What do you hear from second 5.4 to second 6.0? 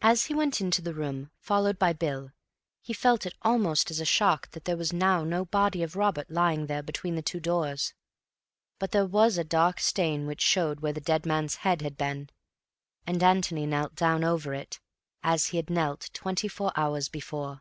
body of